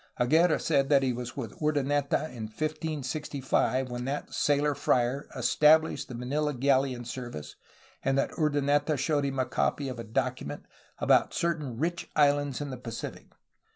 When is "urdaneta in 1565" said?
1.61-3.91